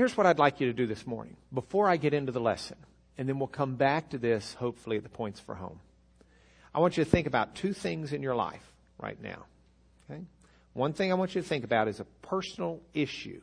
[0.00, 2.78] here's what I'd like you to do this morning before I get into the lesson,
[3.18, 5.78] and then we'll come back to this hopefully at the points for home.
[6.74, 8.64] I want you to think about two things in your life
[8.98, 9.44] right now.
[10.10, 10.22] Okay?
[10.72, 13.42] One thing I want you to think about is a personal issue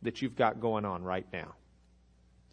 [0.00, 1.56] that you've got going on right now.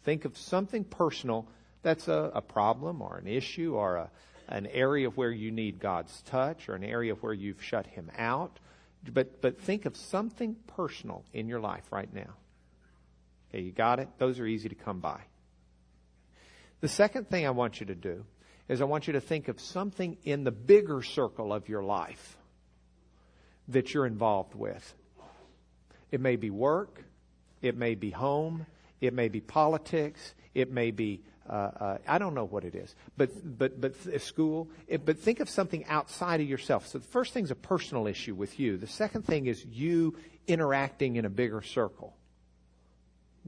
[0.04, 1.48] Think of something personal
[1.80, 4.10] that's a, a problem or an issue or a,
[4.48, 8.58] an area where you need God's touch or an area where you've shut Him out.
[9.10, 12.34] But, but think of something personal in your life right now.
[13.50, 14.08] Okay, you got it?
[14.18, 15.20] Those are easy to come by.
[16.80, 18.24] The second thing I want you to do
[18.68, 22.36] is I want you to think of something in the bigger circle of your life
[23.68, 24.94] that you're involved with.
[26.10, 27.02] It may be work,
[27.62, 28.66] it may be home,
[29.00, 32.94] it may be politics, it may be uh, uh, I don't know what it is,
[33.16, 34.68] but but but school.
[34.86, 36.86] It, but think of something outside of yourself.
[36.86, 38.76] So the first thing is a personal issue with you.
[38.76, 42.14] The second thing is you interacting in a bigger circle.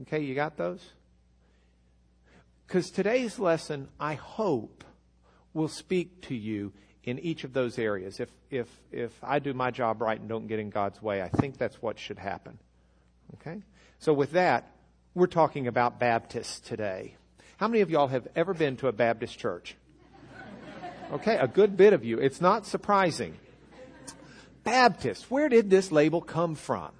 [0.01, 0.81] Okay, you got those?
[2.67, 4.83] Because today's lesson, I hope,
[5.53, 8.19] will speak to you in each of those areas.
[8.19, 11.29] If, if, if I do my job right and don't get in God's way, I
[11.29, 12.57] think that's what should happen.
[13.35, 13.61] Okay?
[13.99, 14.71] So with that,
[15.13, 17.15] we're talking about Baptists today.
[17.57, 19.75] How many of y'all have ever been to a Baptist church?
[21.11, 22.17] Okay, a good bit of you.
[22.17, 23.37] It's not surprising.
[24.63, 26.91] Baptist, where did this label come from?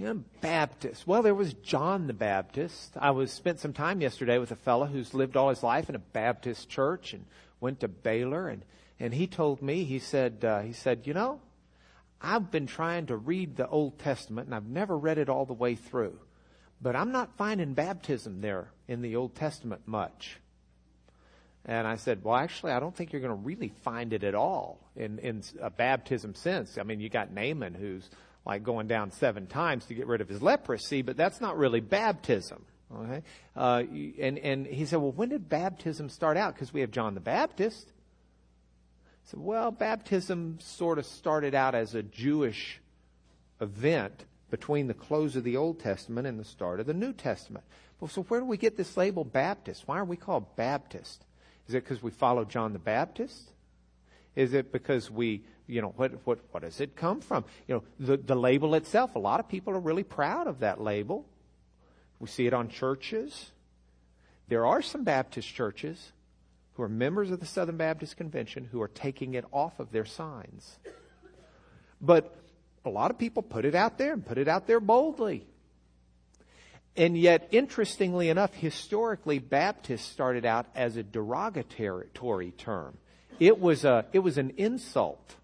[0.00, 1.06] You Baptist.
[1.06, 2.96] Well, there was John the Baptist.
[2.96, 5.94] I was spent some time yesterday with a fellow who's lived all his life in
[5.94, 7.26] a Baptist church and
[7.60, 8.62] went to Baylor, and
[8.98, 11.42] and he told me he said uh, he said you know,
[12.18, 15.52] I've been trying to read the Old Testament and I've never read it all the
[15.52, 16.18] way through,
[16.80, 20.38] but I'm not finding baptism there in the Old Testament much.
[21.66, 24.34] And I said, well, actually, I don't think you're going to really find it at
[24.34, 26.78] all in, in a baptism sense.
[26.78, 28.08] I mean, you got Naaman who's
[28.46, 31.80] like going down seven times to get rid of his leprosy, but that's not really
[31.80, 32.64] baptism.
[32.94, 33.22] Okay?
[33.56, 33.82] Uh,
[34.18, 36.54] and, and he said, well, when did baptism start out?
[36.54, 37.86] Because we have John the Baptist.
[37.86, 42.80] I said, well, baptism sort of started out as a Jewish
[43.60, 47.64] event between the close of the Old Testament and the start of the New Testament.
[48.00, 49.86] Well, so where do we get this label Baptist?
[49.86, 51.24] Why are we called Baptist?
[51.68, 53.52] Is it because we follow John the Baptist?
[54.36, 57.44] Is it because we, you know, what, what, what does it come from?
[57.66, 60.80] You know, the, the label itself, a lot of people are really proud of that
[60.80, 61.26] label.
[62.18, 63.50] We see it on churches.
[64.48, 66.12] There are some Baptist churches
[66.74, 70.04] who are members of the Southern Baptist Convention who are taking it off of their
[70.04, 70.78] signs.
[72.00, 72.34] But
[72.84, 75.46] a lot of people put it out there and put it out there boldly.
[76.96, 82.98] And yet, interestingly enough, historically, Baptist started out as a derogatory term.
[83.40, 85.34] It was a, it was an insult.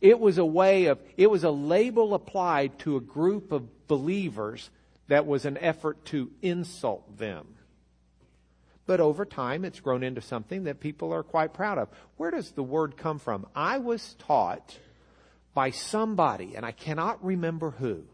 [0.00, 4.70] It was a way of, it was a label applied to a group of believers
[5.08, 7.46] that was an effort to insult them.
[8.86, 11.88] But over time, it's grown into something that people are quite proud of.
[12.18, 13.46] Where does the word come from?
[13.54, 14.78] I was taught
[15.54, 18.04] by somebody, and I cannot remember who,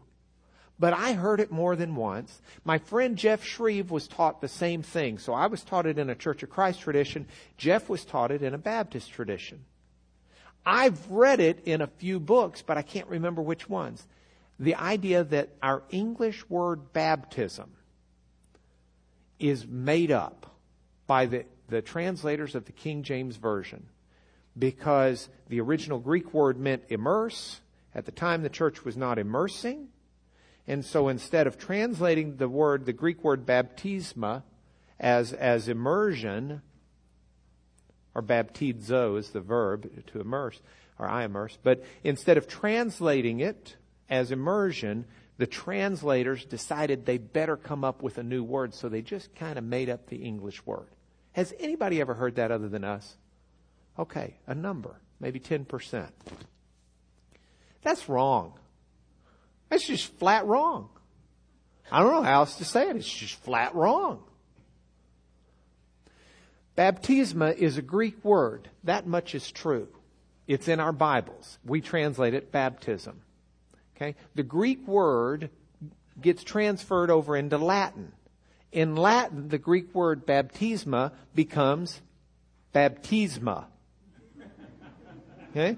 [0.81, 2.41] but I heard it more than once.
[2.65, 5.19] My friend Jeff Shreve was taught the same thing.
[5.19, 7.27] So I was taught it in a Church of Christ tradition.
[7.55, 9.63] Jeff was taught it in a Baptist tradition.
[10.65, 14.07] I've read it in a few books, but I can't remember which ones.
[14.59, 17.69] The idea that our English word baptism
[19.37, 20.55] is made up
[21.05, 23.85] by the, the translators of the King James Version
[24.57, 27.61] because the original Greek word meant immerse.
[27.93, 29.89] At the time, the church was not immersing.
[30.67, 34.43] And so instead of translating the word, the Greek word baptisma,
[34.99, 36.61] as, as immersion,
[38.13, 40.61] or baptizo is the verb to immerse,
[40.99, 43.75] or I immerse, but instead of translating it
[44.09, 45.05] as immersion,
[45.37, 49.57] the translators decided they better come up with a new word, so they just kind
[49.57, 50.87] of made up the English word.
[51.31, 53.15] Has anybody ever heard that other than us?
[53.97, 56.09] Okay, a number, maybe 10%.
[57.81, 58.53] That's wrong.
[59.71, 60.89] That's just flat wrong.
[61.89, 62.97] I don't know how else to say it.
[62.97, 64.21] It's just flat wrong.
[66.77, 68.69] Baptisma is a Greek word.
[68.83, 69.87] That much is true.
[70.45, 71.57] It's in our Bibles.
[71.65, 73.21] We translate it baptism.
[73.95, 74.15] Okay?
[74.35, 75.49] The Greek word
[76.19, 78.11] gets transferred over into Latin.
[78.73, 82.01] In Latin, the Greek word baptisma becomes
[82.75, 83.67] baptisma.
[85.51, 85.77] Okay?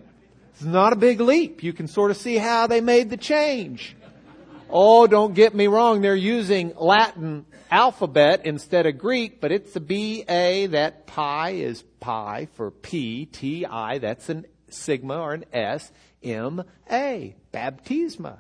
[0.54, 1.64] It's not a big leap.
[1.64, 3.96] You can sort of see how they made the change.
[4.70, 6.02] Oh, don't get me wrong.
[6.02, 10.68] They're using Latin alphabet instead of Greek, but it's a B-A.
[10.68, 13.98] That pi is pi for P, T-I.
[13.98, 15.92] That's an sigma or an S,
[16.24, 17.36] M-A.
[17.54, 18.40] Baptisma.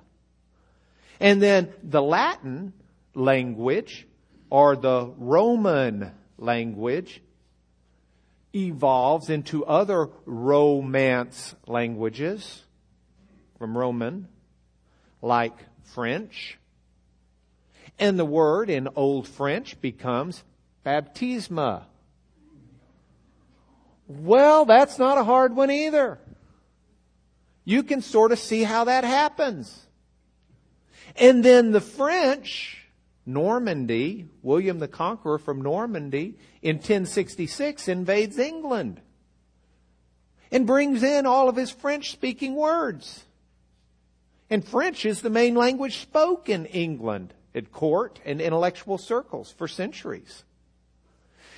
[1.19, 2.74] And then the Latin
[3.15, 4.07] language
[4.50, 7.21] or the Roman language
[8.53, 12.63] evolves into other Romance languages
[13.57, 14.27] from Roman,
[15.21, 15.55] like
[15.94, 16.57] French.
[18.00, 20.44] And the word in Old French becomes
[20.85, 21.83] baptisma.
[24.07, 26.19] Well, that's not a hard one either.
[27.65, 29.88] You can sort of see how that happens.
[31.15, 32.82] And then the French,
[33.25, 39.00] Normandy, William the Conqueror from Normandy in 1066 invades England
[40.52, 43.24] and brings in all of his French speaking words.
[44.50, 49.68] And French is the main language spoken in England at court and intellectual circles for
[49.68, 50.44] centuries.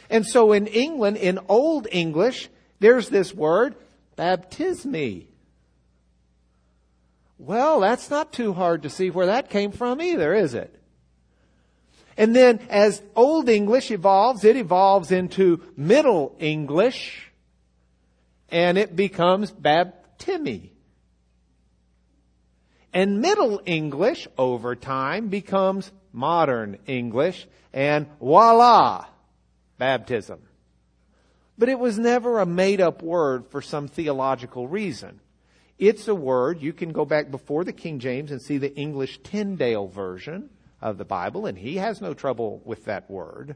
[0.09, 3.75] And so in England, in Old English, there's this word,
[4.17, 5.25] baptismi.
[7.37, 10.79] Well, that's not too hard to see where that came from either, is it?
[12.17, 17.31] And then as Old English evolves, it evolves into Middle English,
[18.49, 20.69] and it becomes baptimi.
[22.93, 29.05] And Middle English, over time, becomes Modern English, and voila,
[29.77, 30.39] baptism.
[31.57, 35.19] But it was never a made up word for some theological reason.
[35.77, 39.19] It's a word, you can go back before the King James and see the English
[39.23, 40.49] Tyndale version
[40.85, 43.55] of the Bible, and he has no trouble with that word.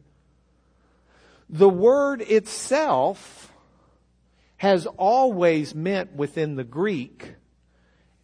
[1.48, 3.54] The word itself
[4.58, 7.36] has always meant within the Greek,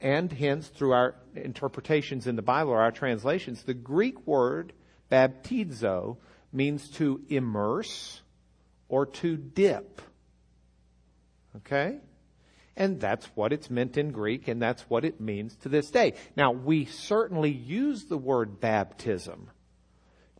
[0.02, 4.74] and hence through our interpretations in the Bible or our translations, the Greek word
[5.12, 6.18] baptizo
[6.52, 8.24] means to immerse
[8.90, 10.02] or to dip.
[11.58, 12.00] Okay?
[12.78, 16.14] And that's what it's meant in Greek, and that's what it means to this day.
[16.36, 19.50] Now, we certainly use the word baptism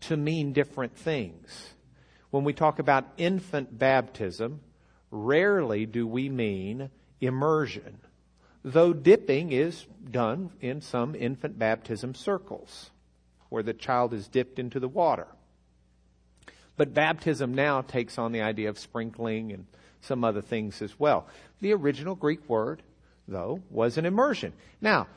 [0.02, 1.70] to mean different things.
[2.32, 4.60] When we talk about infant baptism,
[5.12, 6.90] rarely do we mean
[7.22, 8.00] immersion,
[8.64, 12.92] though dipping is done in some infant baptism circles
[13.48, 15.28] where the child is dipped into the water.
[16.76, 19.66] But baptism now takes on the idea of sprinkling and
[20.06, 21.28] some other things as well.
[21.62, 22.82] The original Greek word,
[23.28, 24.54] though, was an immersion.
[24.82, 25.08] Now,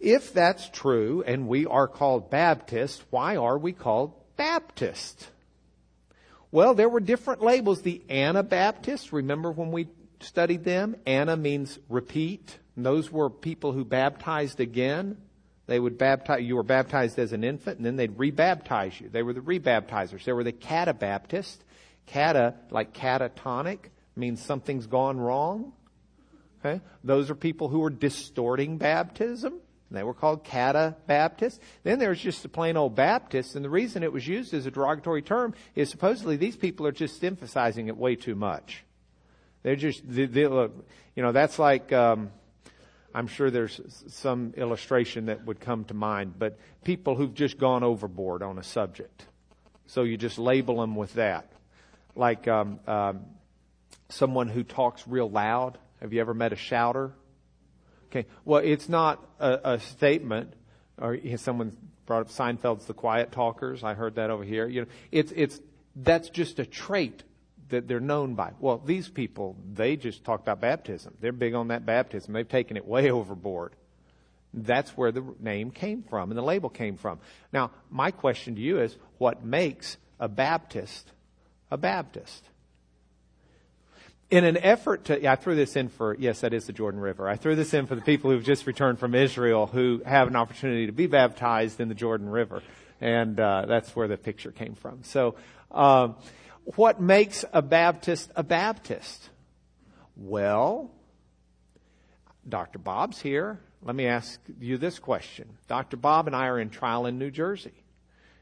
[0.00, 5.28] if that's true and we are called Baptist, why are we called Baptist?
[6.50, 7.82] Well, there were different labels.
[7.82, 9.88] The Anabaptists, remember when we
[10.20, 10.96] studied them?
[11.06, 12.58] Anna means repeat.
[12.76, 15.18] And those were people who baptized again.
[15.66, 19.10] They would baptize, you were baptized as an infant and then they'd rebaptize you.
[19.10, 20.24] They were the rebaptizers.
[20.24, 21.58] There were the catabaptists.
[22.08, 23.78] Cata, like catatonic,
[24.18, 25.72] means something's gone wrong.
[26.60, 26.80] Okay?
[27.04, 29.60] Those are people who were distorting baptism.
[29.90, 31.58] They were called catabaptists.
[31.82, 34.70] Then there's just the plain old Baptists, and the reason it was used as a
[34.70, 38.84] derogatory term is supposedly these people are just emphasizing it way too much.
[39.62, 40.86] They're just, they, they, look,
[41.16, 42.30] you know, that's like, um,
[43.14, 47.82] I'm sure there's some illustration that would come to mind, but people who've just gone
[47.82, 49.24] overboard on a subject.
[49.86, 51.50] So you just label them with that.
[52.14, 53.20] Like um, um,
[54.10, 55.78] someone who talks real loud.
[56.00, 57.12] Have you ever met a shouter?
[58.10, 58.26] Okay.
[58.44, 60.54] Well, it's not a, a statement,
[60.96, 61.76] or someone
[62.06, 63.84] brought up Seinfeld's The Quiet Talkers.
[63.84, 64.66] I heard that over here.
[64.66, 65.60] You know, it's it's
[65.94, 67.22] that's just a trait
[67.68, 68.52] that they're known by.
[68.60, 71.14] Well, these people, they just talk about baptism.
[71.20, 72.32] They're big on that baptism.
[72.32, 73.74] They've taken it way overboard.
[74.54, 77.18] That's where the name came from and the label came from.
[77.52, 81.12] Now, my question to you is what makes a Baptist
[81.70, 82.48] a Baptist?
[84.30, 87.26] In an effort to, I threw this in for, yes, that is the Jordan River.
[87.26, 90.36] I threw this in for the people who've just returned from Israel who have an
[90.36, 92.62] opportunity to be baptized in the Jordan River.
[93.00, 95.02] And uh, that's where the picture came from.
[95.04, 95.36] So,
[95.70, 96.16] um,
[96.76, 99.30] what makes a Baptist a Baptist?
[100.14, 100.90] Well,
[102.46, 102.78] Dr.
[102.78, 103.58] Bob's here.
[103.82, 105.48] Let me ask you this question.
[105.68, 105.96] Dr.
[105.96, 107.72] Bob and I are in trial in New Jersey.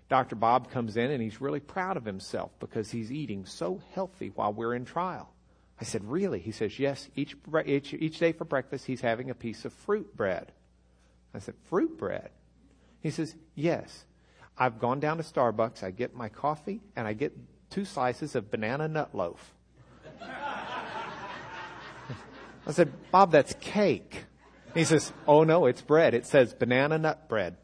[0.08, 0.34] Dr.
[0.34, 4.52] Bob comes in and he's really proud of himself because he's eating so healthy while
[4.52, 5.28] we're in trial.
[5.80, 6.38] I said, Really?
[6.38, 7.08] He says, Yes.
[7.14, 10.52] Each, each, each day for breakfast, he's having a piece of fruit bread.
[11.34, 12.30] I said, Fruit bread?
[13.02, 14.04] He says, Yes.
[14.58, 17.36] I've gone down to Starbucks, I get my coffee, and I get
[17.68, 19.52] two slices of banana nut loaf.
[22.66, 24.24] I said, Bob, that's cake.
[24.74, 26.14] He says, Oh no, it's bread.
[26.14, 27.56] It says banana nut bread.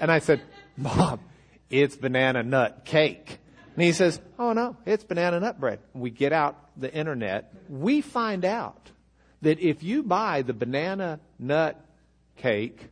[0.00, 0.40] And I said,
[0.76, 1.20] Bob,
[1.68, 3.38] it's banana nut cake.
[3.74, 5.80] And he says, Oh no, it's banana nut bread.
[5.92, 7.52] We get out the internet.
[7.68, 8.90] We find out
[9.42, 11.80] that if you buy the banana nut
[12.36, 12.88] cake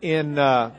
[0.00, 0.72] in uh,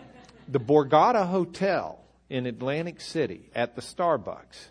[0.47, 4.69] the Borgata Hotel in Atlantic City at the Starbucks,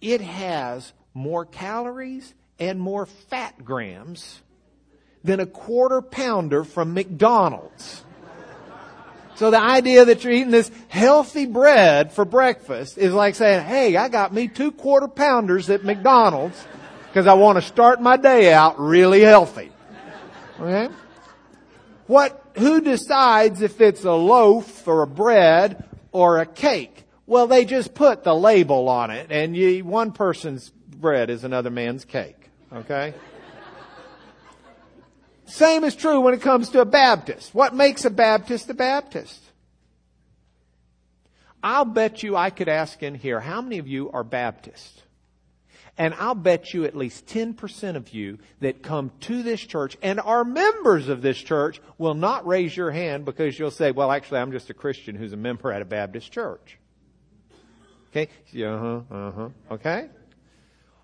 [0.00, 4.42] it has more calories and more fat grams
[5.22, 8.04] than a quarter pounder from McDonald's.
[9.36, 13.96] So the idea that you're eating this healthy bread for breakfast is like saying, hey,
[13.96, 16.62] I got me two quarter pounders at McDonald's
[17.08, 19.70] because I want to start my day out really healthy.
[20.60, 20.88] Okay?
[22.06, 27.04] What, who decides if it's a loaf or a bread or a cake?
[27.26, 31.70] Well, they just put the label on it and you, one person's bread is another
[31.70, 32.50] man's cake.
[32.72, 33.14] Okay?
[35.46, 37.54] Same is true when it comes to a Baptist.
[37.54, 39.40] What makes a Baptist a Baptist?
[41.62, 45.02] I'll bet you I could ask in here, how many of you are Baptist?
[45.96, 50.20] And I'll bet you at least 10% of you that come to this church and
[50.20, 54.40] are members of this church will not raise your hand because you'll say, well, actually,
[54.40, 56.78] I'm just a Christian who's a member at a Baptist church.
[58.10, 58.28] Okay?
[58.62, 59.48] Uh huh, uh huh.
[59.70, 60.08] Okay?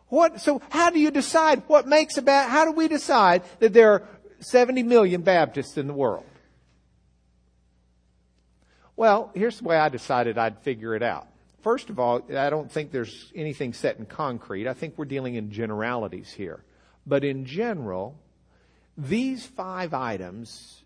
[0.08, 3.72] What, so how do you decide what makes a bad, how do we decide that
[3.72, 4.08] there are
[4.40, 6.24] 70 million Baptists in the world?
[8.96, 11.26] Well, here's the way I decided I'd figure it out.
[11.62, 14.66] First of all, I don't think there's anything set in concrete.
[14.66, 16.64] I think we're dealing in generalities here.
[17.06, 18.18] But in general,
[18.96, 20.82] these five items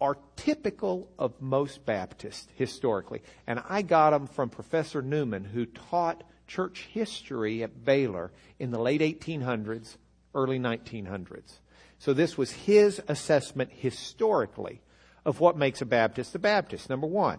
[0.00, 3.22] are typical of most Baptists historically.
[3.46, 8.80] And I got them from Professor Newman, who taught church history at Baylor in the
[8.80, 9.96] late 1800s,
[10.34, 11.58] early 1900s.
[12.02, 14.80] So this was his assessment historically
[15.24, 16.90] of what makes a Baptist a Baptist.
[16.90, 17.38] Number one,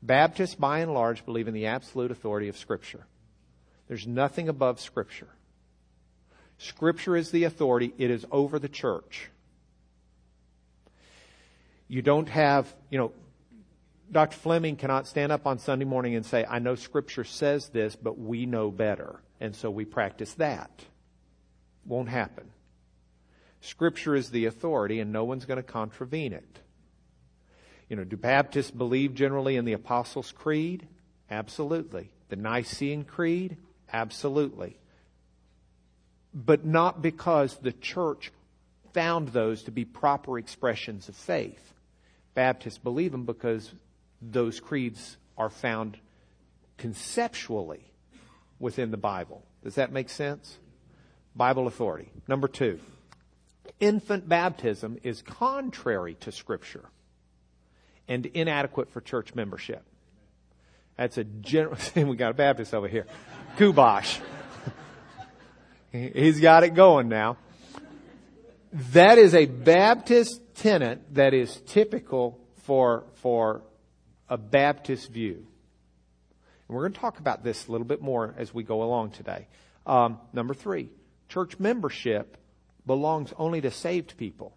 [0.00, 3.04] Baptists by and large believe in the absolute authority of Scripture.
[3.86, 5.28] There's nothing above Scripture.
[6.56, 7.92] Scripture is the authority.
[7.98, 9.28] It is over the church.
[11.86, 13.12] You don't have, you know,
[14.10, 14.38] Dr.
[14.38, 18.18] Fleming cannot stand up on Sunday morning and say, I know Scripture says this, but
[18.18, 19.20] we know better.
[19.40, 20.70] And so we practice that.
[21.84, 22.48] Won't happen.
[23.64, 26.58] Scripture is the authority, and no one's going to contravene it.
[27.88, 30.86] You know, do Baptists believe generally in the Apostles' Creed?
[31.30, 32.10] Absolutely.
[32.28, 33.56] The Nicene Creed?
[33.90, 34.76] Absolutely.
[36.34, 38.32] But not because the church
[38.92, 41.72] found those to be proper expressions of faith.
[42.34, 43.72] Baptists believe them because
[44.20, 45.96] those creeds are found
[46.76, 47.90] conceptually
[48.58, 49.42] within the Bible.
[49.62, 50.58] Does that make sense?
[51.34, 52.10] Bible authority.
[52.28, 52.78] Number two
[53.80, 56.84] infant baptism is contrary to Scripture
[58.08, 59.82] and inadequate for church membership.
[60.96, 63.06] That's a general, we got a Baptist over here.
[63.56, 64.20] Kubosh.
[65.92, 67.36] He's got it going now.
[68.92, 73.62] That is a Baptist tenet that is typical for, for
[74.28, 75.46] a Baptist view.
[76.68, 79.10] And we're going to talk about this a little bit more as we go along
[79.10, 79.46] today.
[79.86, 80.88] Um, number three,
[81.28, 82.36] church membership
[82.86, 84.52] belongs only to saved people.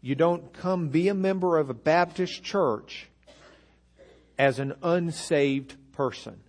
[0.00, 3.08] You don't come be a member of a Baptist church
[4.38, 6.40] as an unsaved person.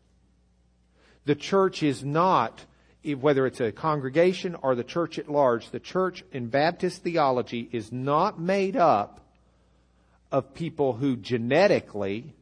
[1.26, 2.66] The church is not,
[3.04, 7.92] whether it's a congregation or the church at large, the church in Baptist theology is
[7.92, 9.20] not made up
[10.32, 12.34] of people who genetically,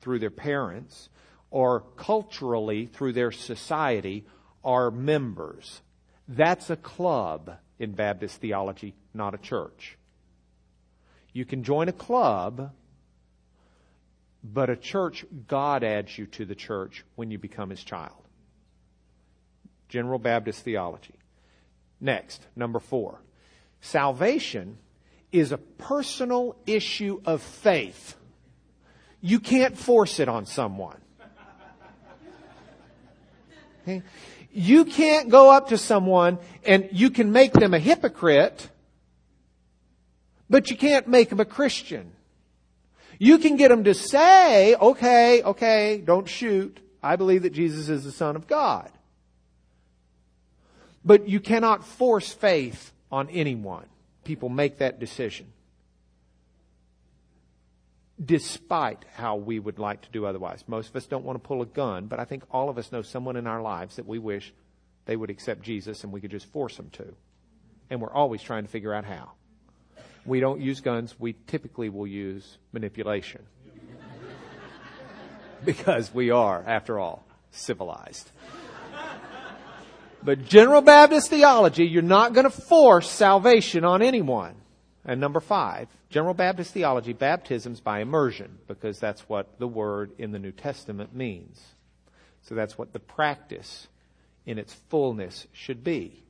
[0.00, 1.10] through their parents,
[1.50, 4.24] or culturally, through their society,
[4.64, 5.82] are members.
[6.26, 9.96] That's a club in Baptist theology, not a church.
[11.32, 12.72] You can join a club,
[14.42, 18.22] but a church, God adds you to the church when you become his child.
[19.88, 21.14] General Baptist theology.
[22.00, 23.20] Next, number four.
[23.80, 24.78] Salvation
[25.32, 28.16] is a personal issue of faith.
[29.20, 31.00] You can't force it on someone.
[33.88, 34.02] Okay?
[34.58, 38.70] You can't go up to someone and you can make them a hypocrite,
[40.48, 42.12] but you can't make them a Christian.
[43.18, 46.80] You can get them to say, okay, okay, don't shoot.
[47.02, 48.90] I believe that Jesus is the Son of God.
[51.04, 53.84] But you cannot force faith on anyone.
[54.24, 55.52] People make that decision
[58.22, 60.64] despite how we would like to do otherwise.
[60.66, 62.90] Most of us don't want to pull a gun, but I think all of us
[62.90, 64.52] know someone in our lives that we wish
[65.04, 67.14] they would accept Jesus and we could just force them to.
[67.90, 69.32] And we're always trying to figure out how.
[70.24, 73.42] We don't use guns, we typically will use manipulation.
[75.64, 78.30] because we are, after all, civilized.
[80.22, 84.56] But General Baptist theology, you're not going to force salvation on anyone.
[85.06, 90.32] And number five, general Baptist theology, baptisms by immersion, because that's what the word in
[90.32, 91.62] the New Testament means.
[92.42, 93.86] So that's what the practice
[94.44, 96.22] in its fullness should be.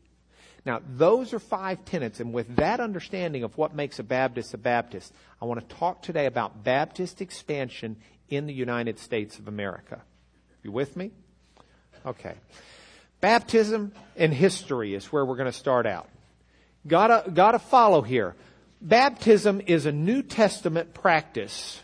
[0.66, 4.58] Now, those are five tenets, and with that understanding of what makes a Baptist a
[4.58, 7.96] Baptist, I want to talk today about Baptist expansion
[8.28, 10.02] in the United States of America.
[10.62, 11.12] You with me?
[12.04, 12.34] Okay.
[13.20, 16.08] Baptism and history is where we're going to start out.
[16.86, 18.34] Gotta, gotta follow here.
[18.80, 21.82] Baptism is a New Testament practice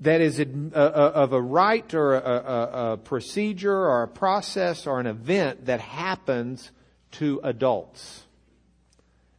[0.00, 4.08] that is a, a, uh, uh, of a rite or a, a procedure or a
[4.08, 6.70] process or an event that happens
[7.12, 8.24] to adults.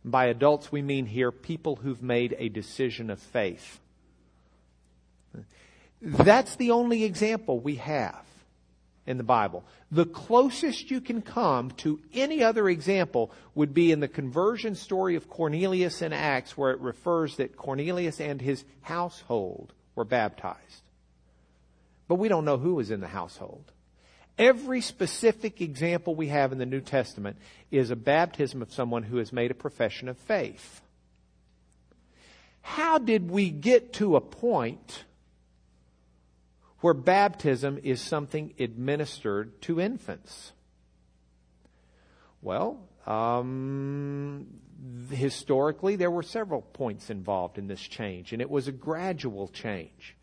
[0.03, 3.79] By adults, we mean here people who've made a decision of faith.
[6.01, 8.25] That's the only example we have
[9.07, 9.63] in the Bible.
[9.91, 15.15] The closest you can come to any other example would be in the conversion story
[15.15, 20.81] of Cornelius in Acts, where it refers that Cornelius and his household were baptized.
[22.07, 23.71] But we don't know who was in the household.
[24.37, 27.37] Every specific example we have in the New Testament
[27.71, 30.81] is a baptism of someone who has made a profession of faith.
[32.61, 35.05] How did we get to a point
[36.85, 40.51] where baptism is something administered to infants?
[42.43, 42.77] Well,
[43.07, 44.45] um,
[45.09, 50.15] historically, there were several points involved in this change, and it was a gradual change.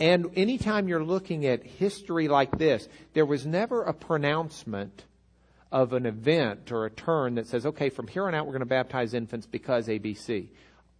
[0.00, 5.04] And anytime you're looking at history like this, there was never a pronouncement
[5.70, 8.60] of an event or a turn that says, okay, from here on out we're going
[8.62, 10.48] to baptize infants because ABC.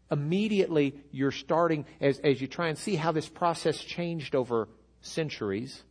[0.09, 4.69] Immediately you're starting, as, as you try and see how this process changed over
[5.01, 5.83] centuries,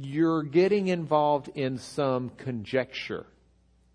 [0.00, 3.26] you're getting involved in some conjecture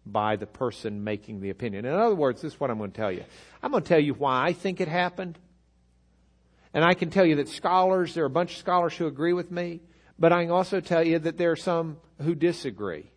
[0.05, 1.85] by the person making the opinion.
[1.85, 3.23] In other words, this is what I'm going to tell you.
[3.61, 5.37] I'm going to tell you why I think it happened.
[6.73, 9.33] And I can tell you that scholars, there are a bunch of scholars who agree
[9.33, 9.81] with me,
[10.17, 13.11] but I can also tell you that there are some who disagree.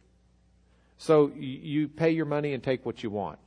[0.98, 3.38] So you pay your money and take what you want.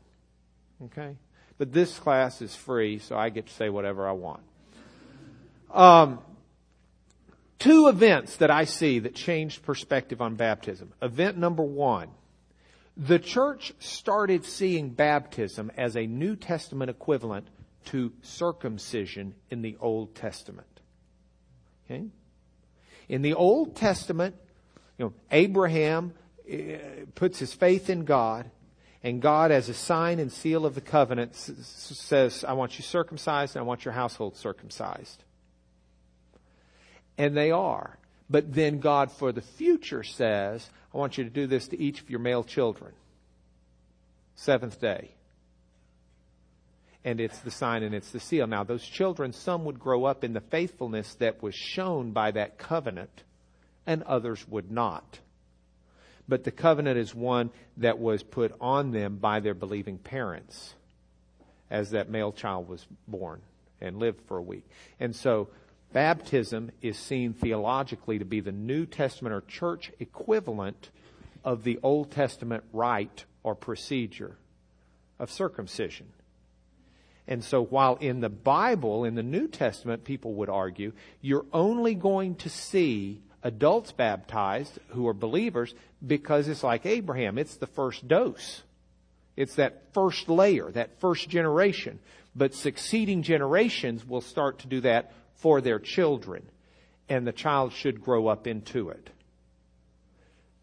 [0.86, 1.16] Okay?
[1.58, 4.42] But this class is free, so I get to say whatever I want.
[5.74, 6.20] Um,
[7.60, 10.94] two events that I see that changed perspective on baptism.
[11.02, 12.10] Event number one.
[12.96, 17.48] The church started seeing baptism as a New Testament equivalent
[17.86, 20.68] to circumcision in the Old Testament.
[21.86, 22.06] Okay?
[23.08, 24.36] In the Old Testament,
[24.98, 26.14] you know, Abraham
[26.52, 26.56] uh,
[27.14, 28.50] puts his faith in God,
[29.04, 33.56] and God, as a sign and seal of the covenant, says, I want you circumcised
[33.56, 35.24] and I want your household circumcised.
[37.18, 37.98] And they are.
[38.30, 42.02] But then God, for the future, says, I want you to do this to each
[42.02, 42.94] of your male children.
[44.36, 45.12] Seventh day
[47.08, 48.48] and it's the sign and it's the seal.
[48.48, 52.58] Now, those children, some would grow up in the faithfulness that was shown by that
[52.58, 53.24] covenant,
[53.86, 55.20] and others would not.
[56.28, 60.74] But the covenant is one that was put on them by their believing parents
[61.72, 63.42] as that male child was born
[63.80, 64.70] and lived for a week.
[65.00, 65.48] And so,
[65.94, 70.90] baptism is seen theologically to be the New Testament or church equivalent
[71.44, 74.38] of the Old Testament rite or procedure
[75.20, 76.08] of circumcision.
[77.28, 81.94] And so while in the Bible, in the New Testament, people would argue, you're only
[81.94, 85.74] going to see adults baptized who are believers
[86.06, 87.38] because it's like Abraham.
[87.38, 88.64] It's the first dose.
[89.36, 92.00] It's that first layer, that first generation.
[92.36, 96.44] But succeeding generations will start to do that for their children.
[97.10, 99.10] And the child should grow up into it.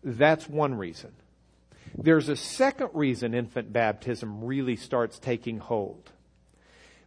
[0.02, 1.12] That's one reason.
[1.96, 6.10] There's a second reason infant baptism really starts taking hold.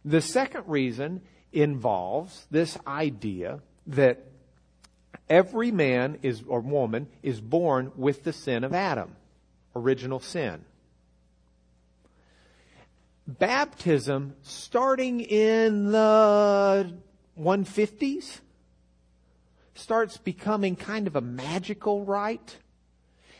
[0.04, 1.20] The second reason
[1.52, 4.24] involves this idea that
[5.28, 9.14] every man is or woman is born with the sin of Adam,
[9.76, 10.64] original sin.
[13.26, 16.94] Baptism starting in the
[17.38, 18.40] 150s
[19.74, 22.56] starts becoming kind of a magical rite.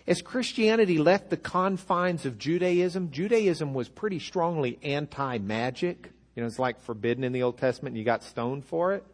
[0.06, 6.10] As Christianity left the confines of Judaism, Judaism was pretty strongly anti-magic.
[6.34, 9.04] You know, it's like forbidden in the Old Testament and you got stoned for it.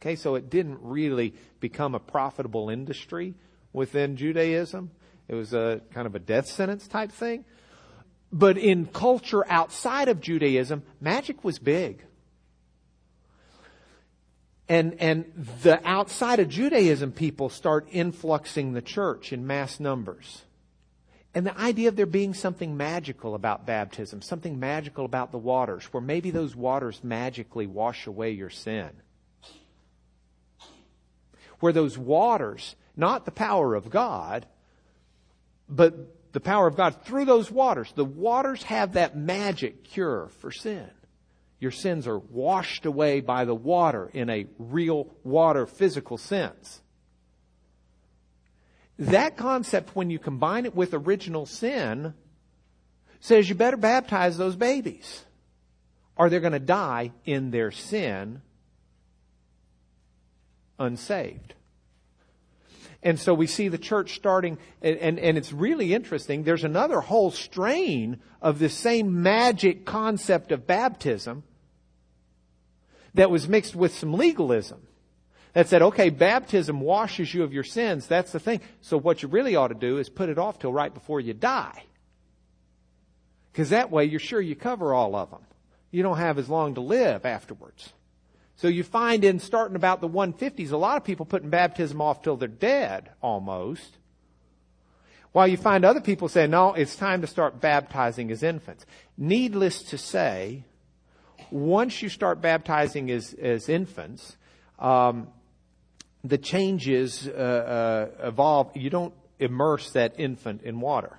[0.00, 3.34] Okay, so it didn't really become a profitable industry
[3.72, 4.90] within Judaism.
[5.26, 7.44] It was a kind of a death sentence type thing.
[8.30, 12.04] But in culture outside of Judaism, magic was big.
[14.68, 15.24] And, and
[15.62, 20.42] the outside of Judaism people start influxing the church in mass numbers.
[21.34, 25.84] And the idea of there being something magical about baptism, something magical about the waters,
[25.86, 28.90] where maybe those waters magically wash away your sin.
[31.60, 34.46] Where those waters, not the power of God,
[35.68, 40.50] but the power of God through those waters, the waters have that magic cure for
[40.50, 40.90] sin.
[41.60, 46.80] Your sins are washed away by the water in a real water physical sense.
[48.98, 52.14] That concept, when you combine it with original sin,
[53.20, 55.24] says you better baptize those babies
[56.18, 58.42] or they're going to die in their sin
[60.78, 61.54] unsaved.
[63.00, 66.42] And so we see the church starting, and, and, and, it's really interesting.
[66.42, 71.44] There's another whole strain of this same magic concept of baptism
[73.14, 74.86] that was mixed with some legalism
[75.52, 78.06] that said, okay, baptism washes you of your sins.
[78.06, 78.60] That's the thing.
[78.80, 81.34] So what you really ought to do is put it off till right before you
[81.34, 81.84] die.
[83.52, 85.42] Because that way you're sure you cover all of them.
[85.90, 87.92] You don't have as long to live afterwards.
[88.56, 92.22] So you find in starting about the 150s, a lot of people putting baptism off
[92.22, 93.96] till they're dead almost.
[95.32, 98.84] While you find other people saying, no, it's time to start baptizing as infants.
[99.16, 100.64] Needless to say,
[101.50, 104.36] once you start baptizing as, as infants,
[104.78, 105.28] um,
[106.24, 108.76] the changes uh, uh, evolve.
[108.76, 111.18] You don't immerse that infant in water.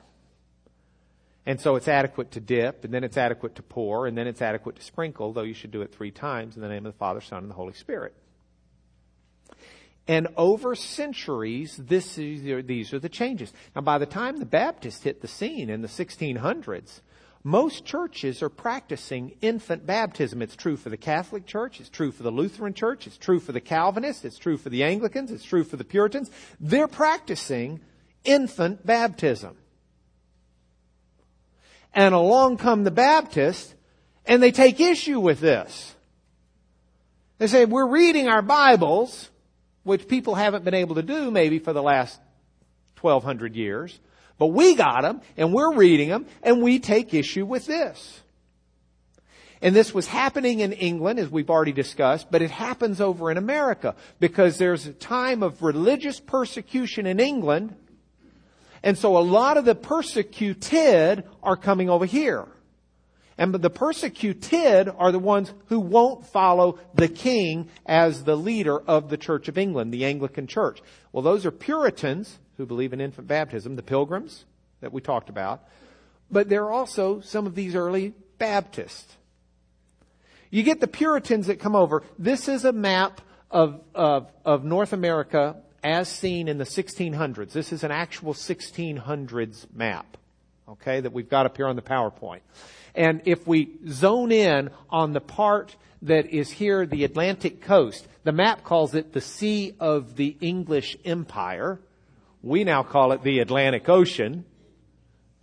[1.45, 4.41] And so it's adequate to dip, and then it's adequate to pour, and then it's
[4.41, 6.97] adequate to sprinkle, though you should do it three times in the name of the
[6.99, 8.13] Father, Son, and the Holy Spirit.
[10.07, 13.53] And over centuries, this is, these are the changes.
[13.75, 17.01] Now, by the time the Baptists hit the scene in the 1600s,
[17.43, 20.41] most churches are practicing infant baptism.
[20.41, 23.53] It's true for the Catholic Church, it's true for the Lutheran Church, it's true for
[23.53, 26.29] the Calvinists, it's true for the Anglicans, it's true for the Puritans.
[26.59, 27.79] They're practicing
[28.25, 29.57] infant baptism.
[31.93, 33.73] And along come the Baptists,
[34.25, 35.95] and they take issue with this.
[37.39, 39.29] They say, we're reading our Bibles,
[39.83, 42.19] which people haven't been able to do maybe for the last
[42.99, 43.97] 1200 years.
[44.39, 48.21] But we got them, and we're reading them, and we take issue with this.
[49.61, 53.37] And this was happening in England, as we've already discussed, but it happens over in
[53.37, 57.75] America because there's a time of religious persecution in England.
[58.81, 62.47] And so a lot of the persecuted are coming over here.
[63.37, 69.09] And the persecuted are the ones who won't follow the king as the leader of
[69.09, 70.81] the Church of England, the Anglican Church.
[71.11, 74.43] Well, those are Puritans who believe in infant baptism, the pilgrims
[74.81, 75.63] that we talked about,
[76.29, 79.15] but there are also some of these early Baptists.
[80.49, 82.03] You get the Puritans that come over.
[82.17, 87.51] This is a map of, of, of North America as seen in the 1600s.
[87.51, 90.17] This is an actual 1600s map,
[90.67, 92.41] okay, that we've got up here on the PowerPoint.
[92.93, 98.31] And if we zone in on the part that is here, the Atlantic coast, the
[98.31, 101.79] map calls it the Sea of the English Empire.
[102.41, 104.45] We now call it the Atlantic Ocean.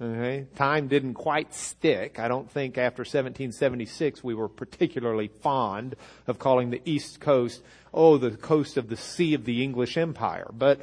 [0.00, 0.46] Okay.
[0.56, 2.18] Time didn't quite stick.
[2.18, 8.18] I don't think after 1776 we were particularly fond of calling the East Coast, oh,
[8.18, 10.50] the coast of the Sea of the English Empire.
[10.52, 10.80] But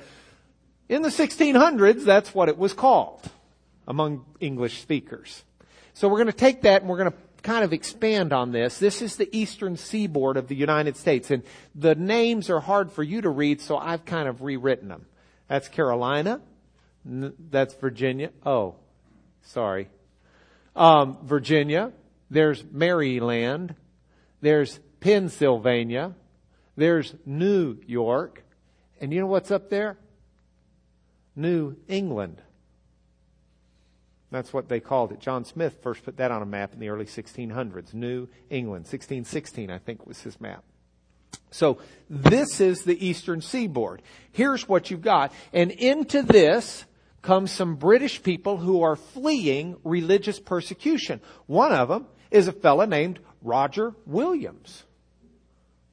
[0.90, 3.22] in the 1600s, that's what it was called
[3.88, 5.44] among English speakers.
[5.94, 8.80] So we're going to take that and we're going to kind of expand on this.
[8.80, 11.44] This is the eastern seaboard of the United States and
[11.76, 15.06] the names are hard for you to read, so I've kind of rewritten them.
[15.48, 16.42] That's Carolina.
[17.06, 18.32] That's Virginia.
[18.46, 18.76] Oh,
[19.42, 19.90] sorry.
[20.76, 21.92] Um, Virginia.
[22.30, 23.76] There's Maryland.
[24.42, 26.16] There's Pennsylvania.
[26.76, 28.44] There's New York.
[29.00, 29.98] And you know what's up there?
[31.36, 32.42] New England.
[34.32, 35.20] That's what they called it.
[35.20, 37.94] John Smith first put that on a map in the early 1600s.
[37.94, 38.86] New England.
[38.86, 40.64] 1616, I think, was his map.
[41.54, 41.78] So
[42.10, 44.02] this is the eastern seaboard.
[44.32, 45.32] Here's what you've got.
[45.54, 46.84] And into this
[47.22, 51.22] comes some British people who are fleeing religious persecution.
[51.46, 54.84] One of them is a fellow named Roger Williams.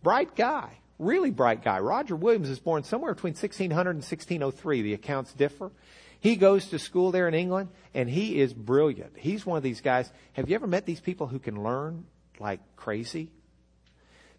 [0.03, 0.79] Bright guy.
[0.99, 1.79] Really bright guy.
[1.79, 4.83] Roger Williams is born somewhere between 1600 and 1603.
[4.83, 5.70] The accounts differ.
[6.20, 9.12] He goes to school there in England and he is brilliant.
[9.16, 10.11] He's one of these guys.
[10.35, 12.07] Have you ever met these people who can learn
[12.38, 13.31] like crazy?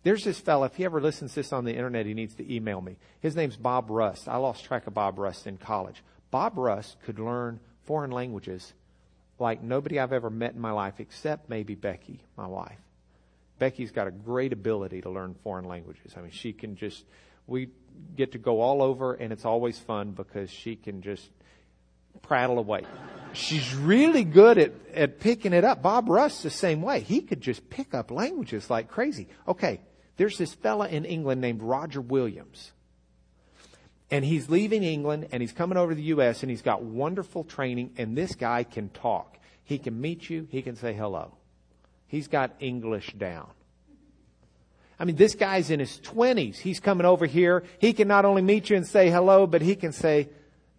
[0.03, 2.53] There's this fellow, if he ever listens to this on the internet, he needs to
[2.53, 2.97] email me.
[3.19, 4.27] His name's Bob Rust.
[4.27, 6.03] I lost track of Bob Rust in college.
[6.31, 8.73] Bob Rust could learn foreign languages
[9.37, 12.77] like nobody I've ever met in my life except maybe Becky, my wife.
[13.59, 16.13] Becky's got a great ability to learn foreign languages.
[16.17, 17.03] I mean, she can just,
[17.45, 17.69] we
[18.15, 21.29] get to go all over and it's always fun because she can just
[22.23, 22.83] prattle away.
[23.33, 25.81] She's really good at, at picking it up.
[25.81, 27.01] Bob Rust the same way.
[27.01, 29.27] He could just pick up languages like crazy.
[29.47, 29.79] Okay,
[30.21, 32.73] there's this fella in England named Roger Williams.
[34.12, 36.43] And he's leaving England and he's coming over to the U.S.
[36.43, 39.39] and he's got wonderful training and this guy can talk.
[39.63, 40.47] He can meet you.
[40.51, 41.34] He can say hello.
[42.05, 43.49] He's got English down.
[44.99, 46.57] I mean, this guy's in his 20s.
[46.57, 47.63] He's coming over here.
[47.79, 50.29] He can not only meet you and say hello, but he can say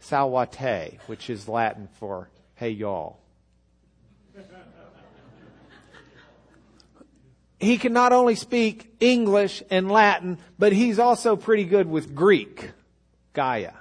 [0.00, 3.18] salvate, which is Latin for hey y'all.
[7.62, 12.72] He can not only speak English and Latin, but he's also pretty good with Greek,
[13.34, 13.74] Gaia.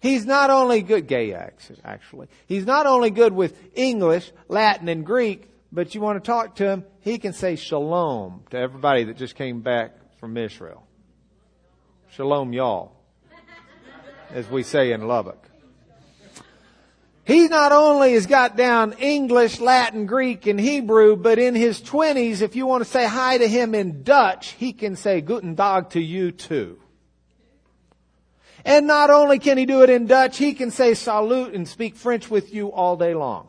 [0.00, 1.50] He's not only good, Gaia
[1.84, 2.28] actually.
[2.46, 6.66] He's not only good with English, Latin, and Greek, but you want to talk to
[6.66, 10.86] him, he can say shalom to everybody that just came back from Israel.
[12.12, 12.92] Shalom, y'all,
[14.30, 15.50] as we say in Lubbock.
[17.24, 22.42] He not only has got down English, Latin, Greek, and Hebrew, but in his twenties,
[22.42, 25.90] if you want to say hi to him in Dutch, he can say Guten Tag
[25.90, 26.78] to you too.
[28.62, 31.96] And not only can he do it in Dutch, he can say salute and speak
[31.96, 33.48] French with you all day long.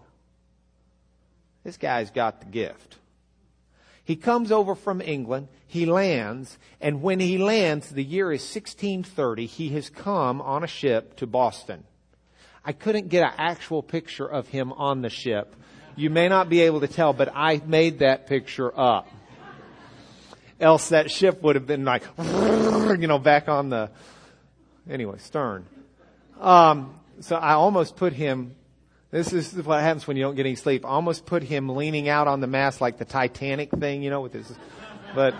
[1.64, 2.98] This guy's got the gift.
[4.06, 9.48] He comes over from England, he lands, and when he lands, the year is 1630,
[9.48, 11.84] he has come on a ship to Boston.
[12.65, 15.56] I couldn't get an actual picture of him on the ship.
[15.95, 19.08] You may not be able to tell, but I made that picture up.
[20.60, 23.91] Else that ship would have been like, you know, back on the,
[24.89, 25.65] anyway, stern.
[26.39, 28.56] Um, so I almost put him
[29.15, 30.84] this is what happens when you don't get any sleep.
[30.84, 34.34] Almost put him leaning out on the mast like the Titanic thing, you know, with
[34.34, 34.54] his,
[35.13, 35.34] but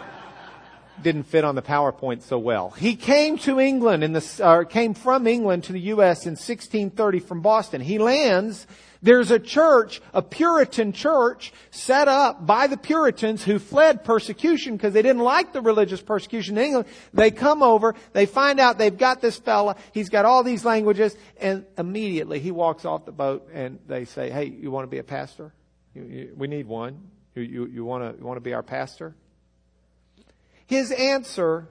[1.02, 2.72] didn't fit on the PowerPoint so well.
[2.72, 6.26] He came to England in the, or came from England to the U.S.
[6.26, 7.82] in 1630 from Boston.
[7.82, 8.66] He lands
[9.06, 14.94] there's a church, a Puritan church, set up by the Puritans who fled persecution because
[14.94, 16.88] they didn't like the religious persecution in England.
[17.14, 21.16] They come over, they find out they've got this fella, he's got all these languages,
[21.40, 24.98] and immediately he walks off the boat and they say, hey, you want to be
[24.98, 25.54] a pastor?
[25.94, 27.00] You, you, we need one.
[27.36, 29.14] You, you, you want to, you want to be our pastor?
[30.66, 31.68] His answer,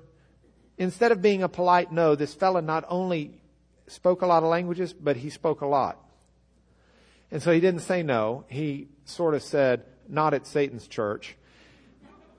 [0.78, 3.40] instead of being a polite no, this fella not only
[3.86, 5.98] spoke a lot of languages, but he spoke a lot.
[7.30, 8.44] And so he didn't say no.
[8.48, 11.36] He sort of said, not at Satan's church.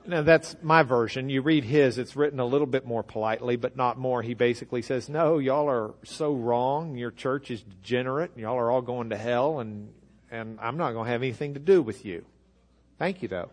[0.07, 1.29] Now that's my version.
[1.29, 4.21] You read his, it's written a little bit more politely, but not more.
[4.21, 6.95] He basically says, no, y'all are so wrong.
[6.95, 8.31] Your church is degenerate.
[8.37, 9.91] Y'all are all going to hell and,
[10.29, 12.23] and I'm not going to have anything to do with you.
[12.99, 13.49] Thank you though.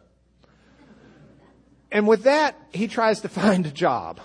[1.93, 4.19] And with that, he tries to find a job.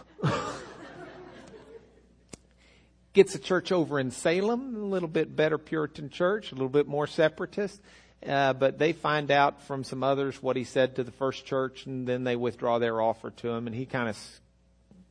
[3.12, 6.88] gets a church over in Salem, a little bit better Puritan church, a little bit
[6.88, 7.82] more separatist.
[8.26, 11.86] Uh, but they find out from some others what he said to the first church,
[11.86, 14.18] and then they withdraw their offer to him, and he kind of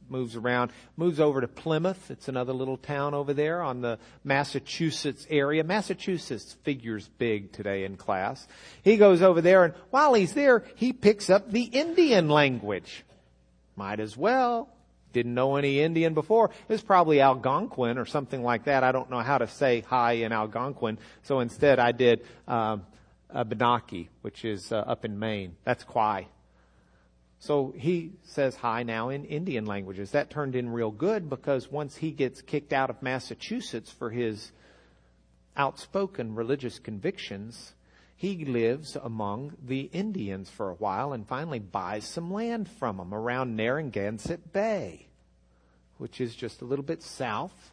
[0.09, 2.11] moves around, moves over to Plymouth.
[2.11, 5.65] It's another little town over there on the Massachusetts area.
[5.65, 8.47] Massachusetts figures big today in class.
[8.83, 13.05] He goes over there, and while he's there, he picks up the Indian language.
[13.77, 14.71] Might as well
[15.17, 16.51] didn't know any Indian before.
[16.51, 18.85] It was probably Algonquin or something like that.
[18.85, 20.99] I don't know how to say hi in Algonquin.
[21.23, 22.85] So instead I did, um,
[23.31, 25.57] Abenaki, which is uh, up in Maine.
[25.65, 26.27] That's Kwai.
[27.39, 30.11] So he says hi now in Indian languages.
[30.13, 34.53] That turned in real good because once he gets kicked out of Massachusetts for his
[35.57, 37.75] outspoken religious convictions,
[38.17, 43.13] he lives among the Indians for a while and finally buys some land from them
[43.13, 45.07] around Narragansett Bay,
[45.99, 47.73] which is just a little bit south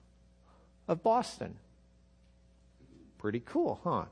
[0.87, 1.55] of Boston.
[3.17, 4.05] Pretty cool, huh?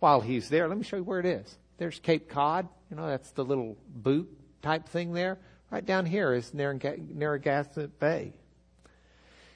[0.00, 1.56] While he's there, let me show you where it is.
[1.78, 2.68] There's Cape Cod.
[2.90, 4.28] You know, that's the little boot
[4.62, 5.38] type thing there.
[5.70, 8.32] Right down here is Narragansett Bay.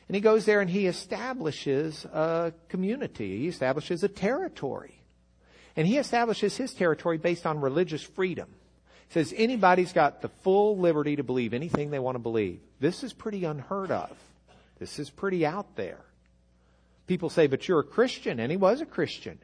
[0.08, 3.38] And he goes there and he establishes a community.
[3.38, 5.00] He establishes a territory.
[5.74, 8.48] And he establishes his territory based on religious freedom.
[9.08, 12.60] He says anybody's got the full liberty to believe anything they want to believe.
[12.78, 14.10] This is pretty unheard of.
[14.78, 16.00] This is pretty out there.
[17.06, 19.38] People say, but you're a Christian, and he was a Christian.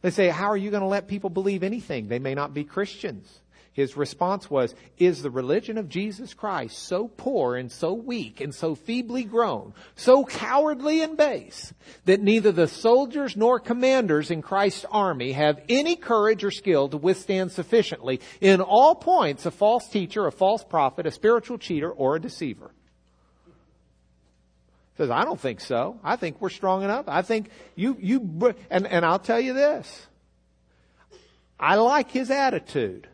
[0.00, 2.08] They say, how are you going to let people believe anything?
[2.08, 3.28] They may not be Christians.
[3.74, 8.54] His response was, is the religion of Jesus Christ so poor and so weak and
[8.54, 11.72] so feebly grown, so cowardly and base,
[12.04, 16.98] that neither the soldiers nor commanders in Christ's army have any courage or skill to
[16.98, 22.16] withstand sufficiently in all points a false teacher, a false prophet, a spiritual cheater, or
[22.16, 22.72] a deceiver?
[24.98, 25.98] Says, I don't think so.
[26.04, 27.06] I think we're strong enough.
[27.08, 30.06] I think you, you, and, and I'll tell you this.
[31.58, 33.08] I like his attitude.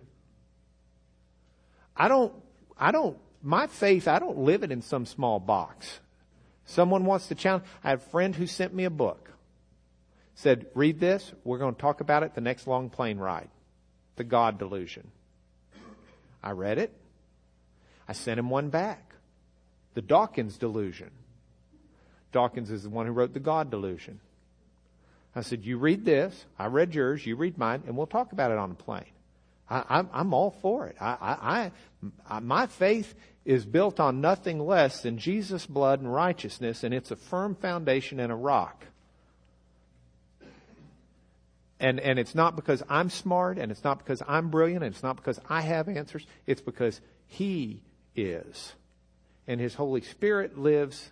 [1.98, 2.32] I don't,
[2.78, 6.00] I don't, my faith, I don't live it in some small box.
[6.64, 7.64] Someone wants to challenge.
[7.82, 9.30] I had a friend who sent me a book.
[10.34, 11.32] Said, read this.
[11.42, 13.48] We're going to talk about it the next long plane ride.
[14.16, 15.10] The God delusion.
[16.42, 16.92] I read it.
[18.06, 19.14] I sent him one back.
[19.94, 21.10] The Dawkins delusion.
[22.32, 24.20] Dawkins is the one who wrote The God Delusion.
[25.34, 28.50] I said, You read this, I read yours, you read mine, and we'll talk about
[28.50, 29.04] it on the plane.
[29.70, 30.96] I, am all for it.
[31.00, 36.84] I, I, I, my faith is built on nothing less than Jesus' blood and righteousness,
[36.84, 38.86] and it's a firm foundation and a rock.
[41.80, 45.02] And, and it's not because I'm smart, and it's not because I'm brilliant, and it's
[45.02, 46.26] not because I have answers.
[46.46, 47.82] It's because He
[48.16, 48.74] is.
[49.46, 51.10] And His Holy Spirit lives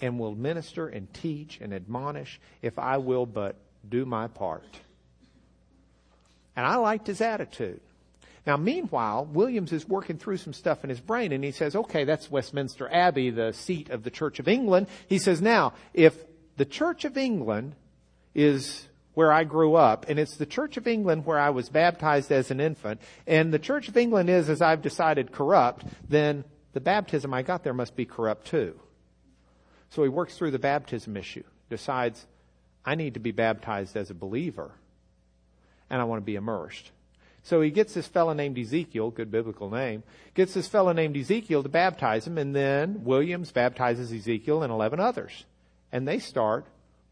[0.00, 3.56] and will minister and teach and admonish if I will but
[3.88, 4.64] do my part.
[6.56, 7.80] And I liked his attitude.
[8.46, 12.04] Now, meanwhile, Williams is working through some stuff in his brain and he says, okay,
[12.04, 14.88] that's Westminster Abbey, the seat of the Church of England.
[15.06, 16.16] He says, now, if
[16.56, 17.74] the Church of England
[18.34, 22.32] is where I grew up, and it's the Church of England where I was baptized
[22.32, 26.80] as an infant, and the Church of England is, as I've decided, corrupt, then the
[26.80, 28.78] baptism I got there must be corrupt too.
[29.90, 32.26] So he works through the baptism issue, decides,
[32.84, 34.72] I need to be baptized as a believer,
[35.92, 36.90] and I want to be immersed.
[37.44, 40.02] So he gets this fellow named Ezekiel, good biblical name,
[40.34, 44.98] gets this fellow named Ezekiel to baptize him, and then Williams baptizes Ezekiel and 11
[44.98, 45.44] others.
[45.92, 46.66] And they start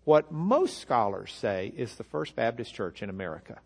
[0.05, 3.59] what most scholars say is the First Baptist Church in America.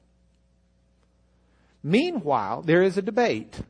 [1.83, 3.61] Meanwhile, there is a debate.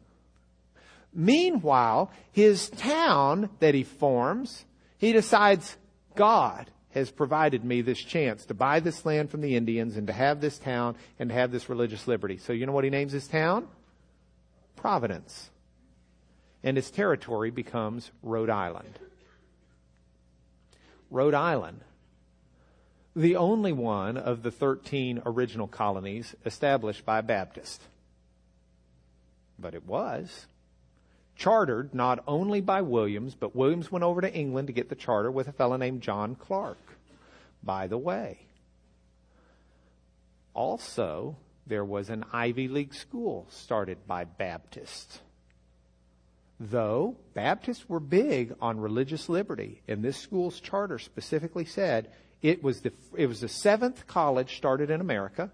[1.13, 4.65] Meanwhile, his town that he forms
[5.05, 5.77] he decides,
[6.15, 10.13] God has provided me this chance to buy this land from the Indians and to
[10.13, 12.39] have this town and to have this religious liberty.
[12.39, 13.67] So you know what he names his town?
[14.77, 15.51] Providence.
[16.63, 18.99] And his territory becomes Rhode Island.
[21.11, 21.81] Rhode Island,
[23.15, 27.83] the only one of the 13 original colonies established by Baptist.
[29.59, 30.47] But it was
[31.37, 35.31] chartered not only by Williams, but Williams went over to England to get the charter
[35.31, 36.97] with a fellow named John Clarke.
[37.62, 38.40] By the way,
[40.53, 45.20] also there was an Ivy League school started by Baptists.
[46.61, 52.11] Though Baptists were big on religious liberty, and this school's charter specifically said
[52.42, 55.51] it was the, it was the seventh college started in America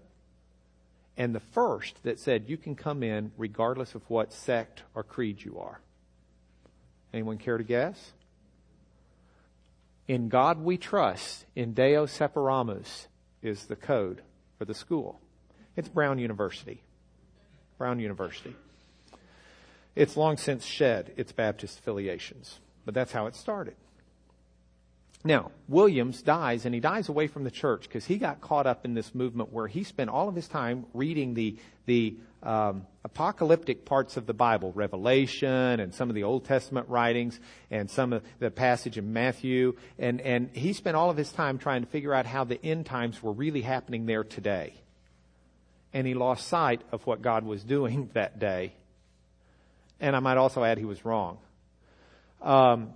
[1.21, 5.45] and the first that said you can come in regardless of what sect or creed
[5.45, 5.79] you are.
[7.13, 8.13] Anyone care to guess?
[10.07, 13.05] In God we trust, in Deo Speramus
[13.43, 14.23] is the code
[14.57, 15.21] for the school.
[15.75, 16.81] It's Brown University.
[17.77, 18.55] Brown University.
[19.95, 23.75] It's long since shed its Baptist affiliations, but that's how it started.
[25.23, 28.85] Now, Williams dies, and he dies away from the church because he got caught up
[28.85, 33.85] in this movement where he spent all of his time reading the, the um, apocalyptic
[33.85, 38.23] parts of the Bible, Revelation, and some of the Old Testament writings, and some of
[38.39, 39.75] the passage in Matthew.
[39.99, 42.87] And, and he spent all of his time trying to figure out how the end
[42.87, 44.73] times were really happening there today.
[45.93, 48.73] And he lost sight of what God was doing that day.
[49.99, 51.37] And I might also add he was wrong.
[52.41, 52.93] Um,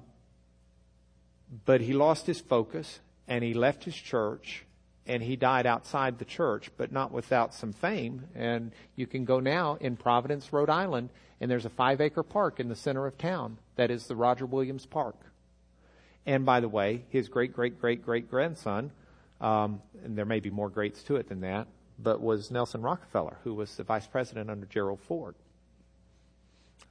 [1.65, 4.65] but he lost his focus and he left his church
[5.07, 8.27] and he died outside the church, but not without some fame.
[8.33, 12.59] And you can go now in Providence, Rhode Island, and there's a five acre park
[12.59, 15.15] in the center of town that is the Roger Williams Park.
[16.25, 18.91] And by the way, his great great great great grandson,
[19.39, 21.67] um, and there may be more greats to it than that,
[21.99, 25.35] but was Nelson Rockefeller, who was the vice president under Gerald Ford.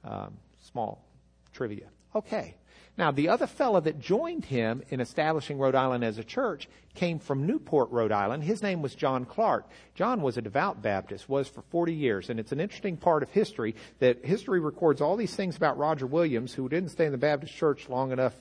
[0.05, 1.03] Um, small
[1.51, 1.87] trivia.
[2.15, 2.55] Okay.
[2.97, 7.19] Now, the other fellow that joined him in establishing Rhode Island as a church came
[7.19, 8.43] from Newport, Rhode Island.
[8.43, 9.67] His name was John Clarke.
[9.95, 13.29] John was a devout Baptist, was for 40 years, and it's an interesting part of
[13.31, 17.17] history that history records all these things about Roger Williams, who didn't stay in the
[17.17, 18.33] Baptist church long enough.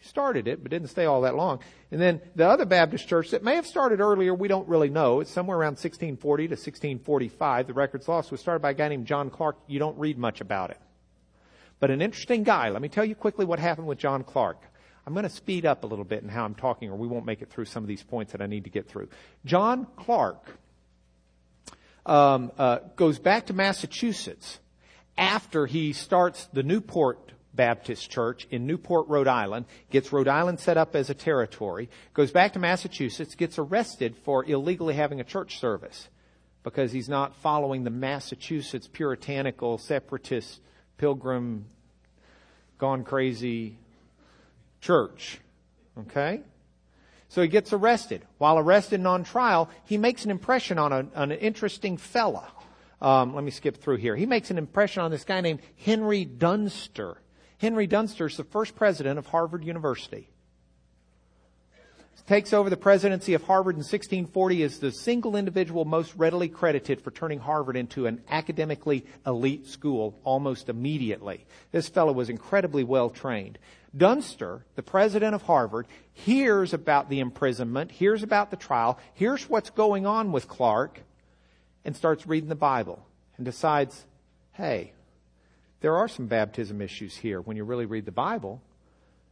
[0.00, 1.58] Started it, but didn't stay all that long.
[1.90, 5.20] And then the other Baptist church that may have started earlier, we don't really know.
[5.20, 7.66] It's somewhere around 1640 to 1645.
[7.66, 9.58] The record's lost was started by a guy named John Clarke.
[9.66, 10.78] You don't read much about it.
[11.80, 12.70] But an interesting guy.
[12.70, 14.62] Let me tell you quickly what happened with John Clarke.
[15.06, 17.24] I'm going to speed up a little bit in how I'm talking, or we won't
[17.24, 19.08] make it through some of these points that I need to get through.
[19.44, 20.44] John Clarke
[22.04, 24.58] um, uh, goes back to Massachusetts
[25.16, 30.76] after he starts the Newport Baptist Church in Newport, Rhode Island, gets Rhode Island set
[30.76, 35.58] up as a territory, goes back to Massachusetts, gets arrested for illegally having a church
[35.58, 36.08] service
[36.62, 40.60] because he's not following the Massachusetts puritanical, separatist,
[40.98, 41.64] pilgrim,
[42.76, 43.78] gone crazy
[44.80, 45.40] church.
[45.98, 46.42] Okay?
[47.28, 48.24] So he gets arrested.
[48.38, 52.46] While arrested and on trial, he makes an impression on, a, an interesting fella.
[53.00, 54.16] Um, let me skip through here.
[54.16, 57.16] He makes an impression on this guy named Henry Dunster.
[57.58, 60.28] Henry Dunster is the first president of Harvard University.
[62.26, 67.00] Takes over the presidency of Harvard in 1640 is the single individual most readily credited
[67.00, 71.46] for turning Harvard into an academically elite school almost immediately.
[71.72, 73.58] This fellow was incredibly well trained.
[73.96, 79.70] Dunster, the president of Harvard, hears about the imprisonment, hears about the trial, hears what's
[79.70, 81.00] going on with Clarke,
[81.84, 83.06] and starts reading the Bible
[83.38, 84.04] and decides,
[84.52, 84.92] hey,
[85.80, 88.60] there are some baptism issues here when you really read the Bible.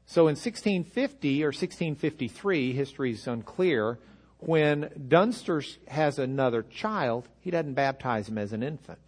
[0.06, 3.98] So in 1650 or 1653, history is unclear,
[4.38, 9.00] when Dunster has another child, he doesn't baptize him as an infant.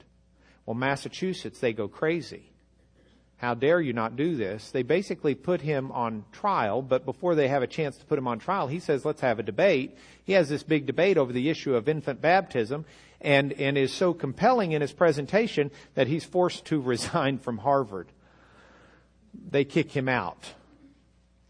[0.67, 2.51] Well, Massachusetts, they go crazy.
[3.37, 4.73] How dare you not do this?
[4.73, 8.27] They basically put him on trial, but before they have a chance to put him
[8.27, 9.97] on trial, he says, let's have a debate.
[10.25, 12.85] He has this big debate over the issue of infant baptism
[13.21, 18.09] and, and is so compelling in his presentation that he's forced to resign from Harvard.
[19.51, 20.55] They kick him out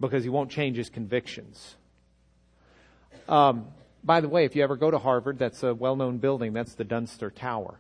[0.00, 1.76] because he won't change his convictions.
[3.28, 3.66] Um,
[4.04, 6.52] by the way, if you ever go to Harvard, that's a well-known building.
[6.52, 7.78] That's the Dunster Tower.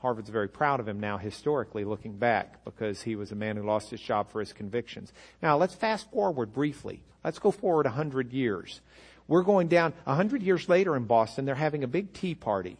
[0.00, 3.62] Harvard's very proud of him now, historically, looking back, because he was a man who
[3.62, 5.12] lost his job for his convictions.
[5.42, 7.02] Now, let's fast forward briefly.
[7.22, 8.80] Let's go forward a hundred years.
[9.28, 11.44] We're going down a hundred years later in Boston.
[11.44, 12.78] They're having a big tea party.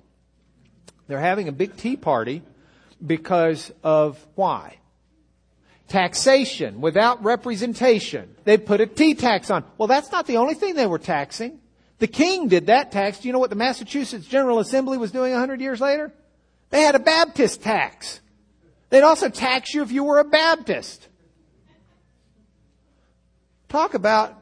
[1.08, 2.42] They're having a big tea party
[3.04, 4.78] because of why?
[5.90, 8.32] Taxation without representation.
[8.44, 9.64] They put a tea tax on.
[9.76, 11.58] Well, that's not the only thing they were taxing.
[11.98, 13.18] The king did that tax.
[13.18, 16.12] Do you know what the Massachusetts General Assembly was doing a hundred years later?
[16.70, 18.20] They had a Baptist tax.
[18.90, 21.08] They'd also tax you if you were a Baptist.
[23.68, 24.40] Talk about,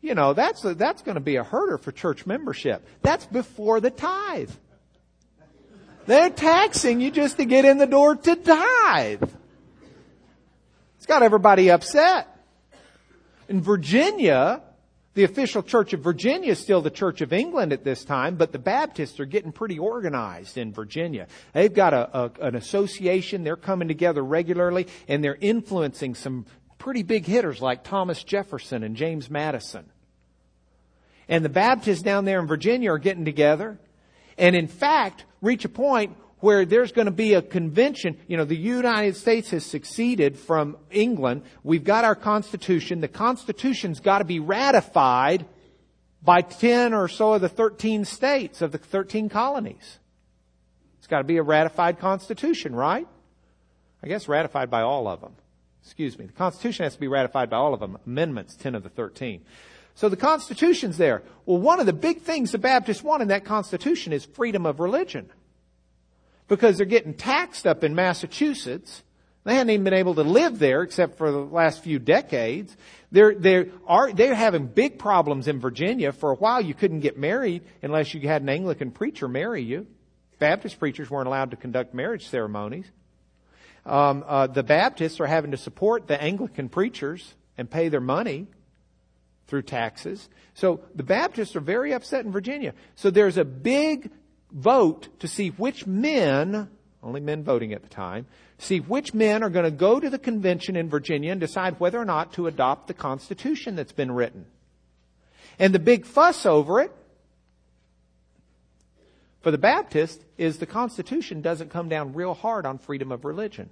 [0.00, 2.86] you know, that's, a, that's going to be a herder for church membership.
[3.02, 4.50] That's before the tithe.
[6.06, 9.24] They're taxing you just to get in the door to tithe.
[11.10, 12.28] Got everybody upset.
[13.48, 14.62] In Virginia,
[15.14, 18.52] the official Church of Virginia is still the Church of England at this time, but
[18.52, 21.26] the Baptists are getting pretty organized in Virginia.
[21.52, 26.46] They've got a, a, an association, they're coming together regularly, and they're influencing some
[26.78, 29.86] pretty big hitters like Thomas Jefferson and James Madison.
[31.28, 33.80] And the Baptists down there in Virginia are getting together,
[34.38, 38.18] and in fact, reach a point where there's going to be a convention.
[38.26, 41.42] You know, the United States has succeeded from England.
[41.62, 43.00] We've got our Constitution.
[43.00, 45.46] The Constitution's got to be ratified
[46.22, 49.98] by 10 or so of the 13 states of the 13 colonies.
[50.98, 53.06] It's got to be a ratified Constitution, right?
[54.02, 55.34] I guess ratified by all of them.
[55.82, 56.26] Excuse me.
[56.26, 57.98] The Constitution has to be ratified by all of them.
[58.06, 59.42] Amendments, 10 of the 13.
[59.94, 61.22] So the Constitution's there.
[61.46, 64.80] Well, one of the big things the Baptists want in that Constitution is freedom of
[64.80, 65.30] religion
[66.50, 69.04] because they're getting taxed up in Massachusetts.
[69.44, 72.76] They hadn't even been able to live there except for the last few decades.
[73.12, 76.12] They're, they're, are, they're having big problems in Virginia.
[76.12, 79.86] For a while, you couldn't get married unless you had an Anglican preacher marry you.
[80.40, 82.86] Baptist preachers weren't allowed to conduct marriage ceremonies.
[83.86, 88.48] Um, uh, the Baptists are having to support the Anglican preachers and pay their money
[89.46, 90.28] through taxes.
[90.54, 92.74] So the Baptists are very upset in Virginia.
[92.96, 94.10] So there's a big
[94.52, 96.68] vote to see which men,
[97.02, 98.26] only men voting at the time,
[98.58, 101.98] see which men are going to go to the convention in Virginia and decide whether
[101.98, 104.46] or not to adopt the Constitution that's been written.
[105.58, 106.92] And the big fuss over it
[109.40, 113.70] for the Baptist is the Constitution doesn't come down real hard on freedom of religion.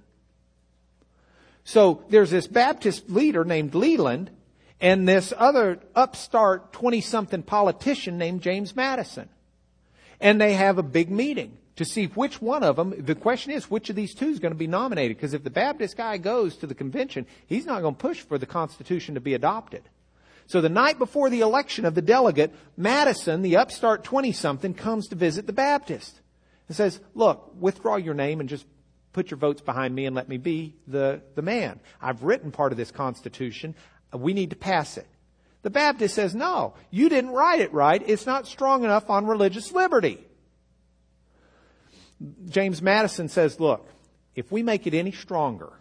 [1.63, 4.31] So there's this Baptist leader named Leland
[4.81, 9.29] and this other upstart 20 something politician named James Madison.
[10.19, 13.71] And they have a big meeting to see which one of them, the question is,
[13.71, 15.15] which of these two is going to be nominated?
[15.15, 18.37] Because if the Baptist guy goes to the convention, he's not going to push for
[18.37, 19.83] the Constitution to be adopted.
[20.47, 25.07] So the night before the election of the delegate, Madison, the upstart 20 something, comes
[25.07, 26.19] to visit the Baptist
[26.67, 28.65] and says, look, withdraw your name and just
[29.13, 31.79] put your votes behind me and let me be the, the man.
[32.01, 33.75] I've written part of this Constitution.
[34.13, 35.07] We need to pass it.
[35.61, 38.01] The Baptist says, no, you didn't write it right.
[38.05, 40.25] It's not strong enough on religious liberty.
[42.49, 43.89] James Madison says, look,
[44.35, 45.73] if we make it any stronger,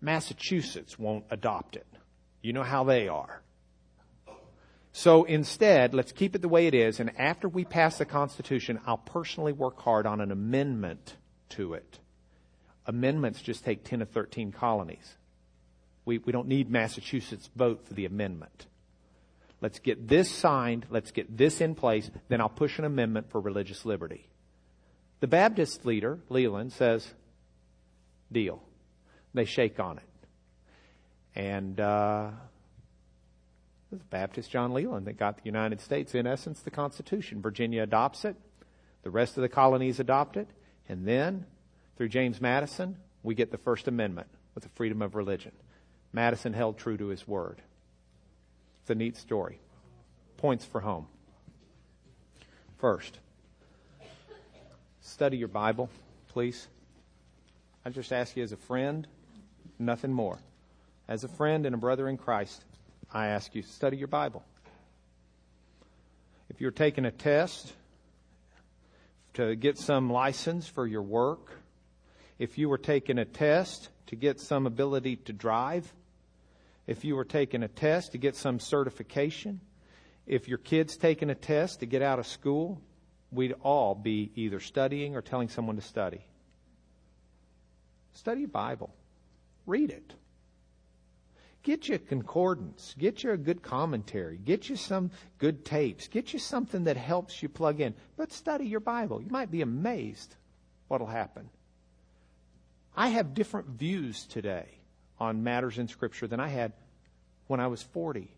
[0.00, 1.86] Massachusetts won't adopt it.
[2.42, 3.42] You know how they are.
[4.92, 8.78] So instead, let's keep it the way it is, and after we pass the Constitution,
[8.86, 11.16] I'll personally work hard on an amendment
[11.50, 11.98] to it.
[12.86, 15.16] Amendments just take 10 or 13 colonies.
[16.04, 18.66] We, we don't need Massachusetts' vote for the amendment.
[19.64, 23.40] Let's get this signed, let's get this in place, then I'll push an amendment for
[23.40, 24.28] religious liberty.
[25.20, 27.08] The Baptist leader, Leland, says,
[28.30, 28.62] deal.
[29.32, 30.04] They shake on it.
[31.34, 32.28] And uh,
[33.90, 37.40] it was Baptist John Leland that got the United States, in essence, the Constitution.
[37.40, 38.36] Virginia adopts it.
[39.02, 40.50] The rest of the colonies adopt it.
[40.90, 41.46] And then,
[41.96, 45.52] through James Madison, we get the First Amendment with the freedom of religion.
[46.12, 47.62] Madison held true to his word.
[48.84, 49.58] It's a neat story.
[50.36, 51.06] Points for home.
[52.76, 53.18] First,
[55.00, 55.88] study your Bible,
[56.28, 56.68] please.
[57.82, 59.06] I just ask you as a friend,
[59.78, 60.38] nothing more.
[61.08, 62.62] As a friend and a brother in Christ,
[63.10, 64.44] I ask you to study your Bible.
[66.50, 67.72] If you're taking a test
[69.32, 71.52] to get some license for your work,
[72.38, 75.90] if you were taking a test to get some ability to drive,
[76.86, 79.60] if you were taking a test to get some certification,
[80.26, 82.80] if your kid's taking a test to get out of school,
[83.30, 86.24] we'd all be either studying or telling someone to study.
[88.12, 88.94] Study your Bible.
[89.66, 90.14] Read it.
[91.62, 92.94] Get you a concordance.
[92.98, 94.36] Get you a good commentary.
[94.36, 96.08] Get you some good tapes.
[96.08, 97.94] Get you something that helps you plug in.
[98.16, 99.22] But study your Bible.
[99.22, 100.36] You might be amazed
[100.88, 101.48] what'll happen.
[102.94, 104.66] I have different views today
[105.24, 106.72] on matters in Scripture than I had
[107.46, 108.30] when I was 40.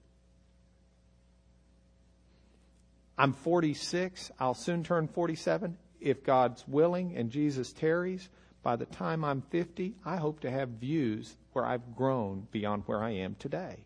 [3.19, 4.31] I'm 46.
[4.39, 5.77] I'll soon turn 47.
[6.01, 8.29] If God's willing and Jesus tarries,
[8.63, 13.03] by the time I'm 50, I hope to have views where I've grown beyond where
[13.03, 13.85] I am today.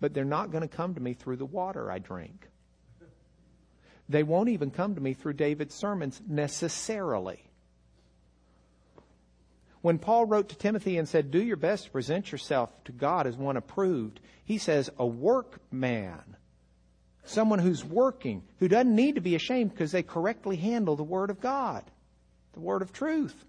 [0.00, 2.48] But they're not going to come to me through the water I drink.
[4.08, 7.45] They won't even come to me through David's sermons necessarily.
[9.86, 13.28] When Paul wrote to Timothy and said, Do your best to present yourself to God
[13.28, 16.36] as one approved, he says, A workman,
[17.24, 21.30] someone who's working, who doesn't need to be ashamed because they correctly handle the Word
[21.30, 21.84] of God,
[22.54, 23.44] the Word of truth.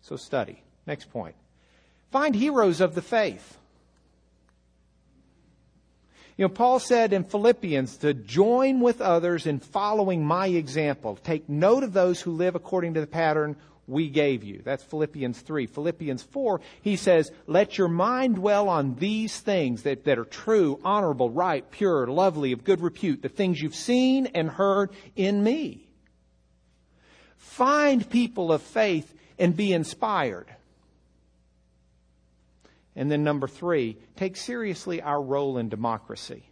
[0.00, 0.62] So study.
[0.86, 1.34] Next point.
[2.10, 3.58] Find heroes of the faith.
[6.38, 11.18] You know, Paul said in Philippians to join with others in following my example.
[11.22, 13.56] Take note of those who live according to the pattern
[13.86, 14.62] we gave you.
[14.64, 15.66] That's Philippians 3.
[15.66, 20.80] Philippians 4, he says, let your mind dwell on these things that, that are true,
[20.84, 25.88] honorable, right, pure, lovely, of good repute, the things you've seen and heard in me.
[27.36, 30.46] Find people of faith and be inspired.
[32.94, 36.44] And then number three, take seriously our role in democracy.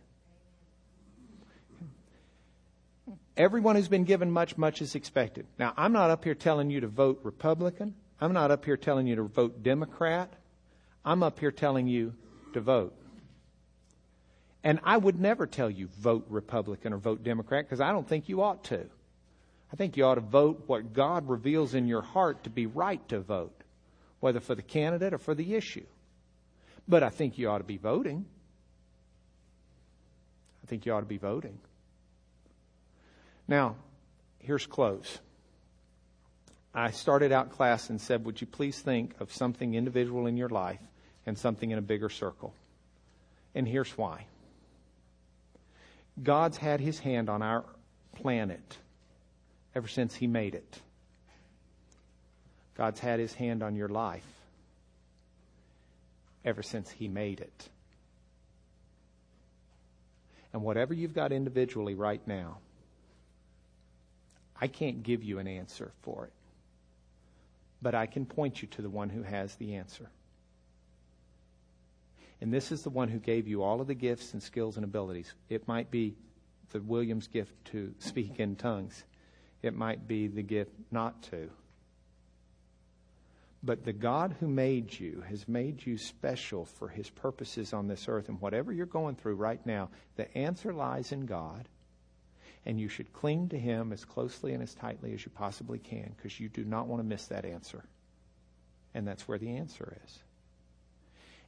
[3.40, 5.46] Everyone who's been given much, much is expected.
[5.58, 7.94] Now, I'm not up here telling you to vote Republican.
[8.20, 10.30] I'm not up here telling you to vote Democrat.
[11.06, 12.12] I'm up here telling you
[12.52, 12.94] to vote.
[14.62, 18.28] And I would never tell you vote Republican or vote Democrat because I don't think
[18.28, 18.84] you ought to.
[19.72, 23.08] I think you ought to vote what God reveals in your heart to be right
[23.08, 23.58] to vote,
[24.20, 25.86] whether for the candidate or for the issue.
[26.86, 28.26] But I think you ought to be voting.
[30.62, 31.58] I think you ought to be voting.
[33.50, 33.74] Now,
[34.38, 35.18] here's close.
[36.72, 40.48] I started out class and said, Would you please think of something individual in your
[40.48, 40.80] life
[41.26, 42.54] and something in a bigger circle?
[43.54, 44.24] And here's why
[46.22, 47.64] God's had his hand on our
[48.14, 48.78] planet
[49.74, 50.80] ever since he made it.
[52.76, 54.24] God's had his hand on your life
[56.44, 57.68] ever since He made it.
[60.52, 62.58] And whatever you've got individually right now,
[64.60, 66.32] I can't give you an answer for it.
[67.82, 70.10] But I can point you to the one who has the answer.
[72.40, 74.84] And this is the one who gave you all of the gifts and skills and
[74.84, 75.32] abilities.
[75.48, 76.14] It might be
[76.72, 79.04] the Williams gift to speak in tongues.
[79.62, 81.50] It might be the gift not to.
[83.62, 88.08] But the God who made you has made you special for his purposes on this
[88.08, 88.30] earth.
[88.30, 91.68] And whatever you're going through right now, the answer lies in God.
[92.66, 96.12] And you should cling to him as closely and as tightly as you possibly can
[96.16, 97.84] because you do not want to miss that answer.
[98.94, 100.18] And that's where the answer is.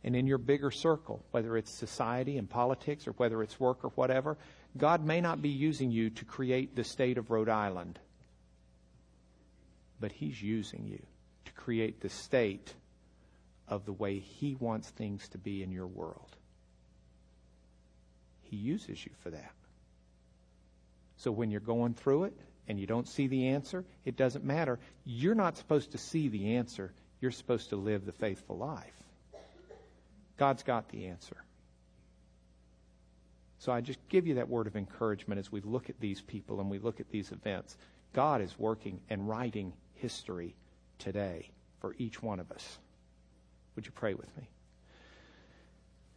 [0.05, 3.91] And in your bigger circle, whether it's society and politics or whether it's work or
[3.91, 4.37] whatever,
[4.77, 8.01] God may not be using you to create the state of Rhode Island,
[10.01, 11.03] but He's using you
[11.45, 12.75] to create the state
[13.69, 16.37] of the way He wants things to be in your world.
[18.43, 19.55] He uses you for that.
[21.23, 24.81] So when you're going through it and you don't see the answer, it doesn't matter.
[25.05, 26.93] You're not supposed to see the answer.
[27.21, 28.93] You're supposed to live the faithful life.
[30.37, 31.37] God's got the answer.
[33.61, 36.59] So I just give you that word of encouragement as we look at these people
[36.59, 37.77] and we look at these events.
[38.13, 40.57] God is working and writing history
[40.99, 41.51] today
[41.81, 42.79] for each one of us.
[43.77, 44.49] Would you pray with me?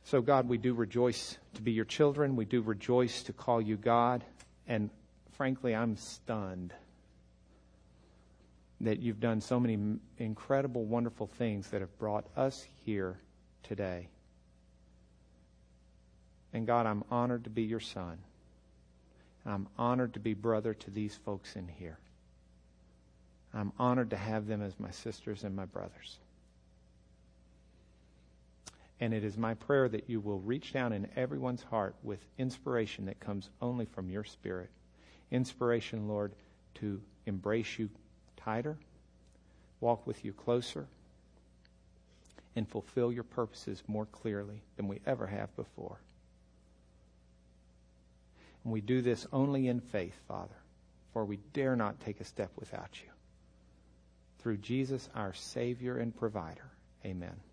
[0.05, 2.35] So, God, we do rejoice to be your children.
[2.35, 4.23] We do rejoice to call you God.
[4.67, 4.89] And
[5.33, 6.73] frankly, I'm stunned
[8.81, 13.19] that you've done so many incredible, wonderful things that have brought us here
[13.63, 14.09] today.
[16.53, 18.17] And God, I'm honored to be your son.
[19.45, 21.99] I'm honored to be brother to these folks in here.
[23.53, 26.17] I'm honored to have them as my sisters and my brothers.
[28.99, 33.05] And it is my prayer that you will reach down in everyone's heart with inspiration
[33.05, 34.69] that comes only from your spirit.
[35.31, 36.31] Inspiration, Lord,
[36.75, 37.89] to embrace you
[38.37, 38.77] tighter,
[39.81, 40.87] walk with you closer,
[42.55, 45.99] and fulfill your purposes more clearly than we ever have before.
[48.63, 50.55] And we do this only in faith, Father,
[51.11, 53.09] for we dare not take a step without you.
[54.39, 56.71] Through Jesus, our Savior and provider.
[57.05, 57.44] Amen.